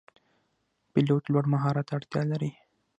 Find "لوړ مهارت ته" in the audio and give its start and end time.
1.31-1.93